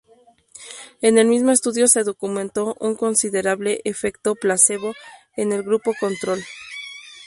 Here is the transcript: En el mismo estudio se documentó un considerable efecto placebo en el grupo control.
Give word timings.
En 1.03 1.19
el 1.19 1.27
mismo 1.27 1.51
estudio 1.51 1.87
se 1.87 2.03
documentó 2.03 2.75
un 2.79 2.95
considerable 2.95 3.81
efecto 3.83 4.33
placebo 4.33 4.95
en 5.37 5.51
el 5.51 5.61
grupo 5.61 5.93
control. 5.99 6.43